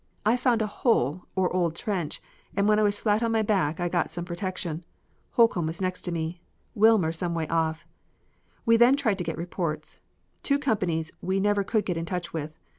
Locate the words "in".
11.97-12.05